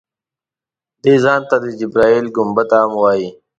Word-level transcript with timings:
دې 1.03 1.15
ته 1.49 1.55
د 1.63 1.65
جبرائیل 1.79 2.25
ګنبده 2.35 2.77
هم 2.83 2.91
وایي. 3.01 3.29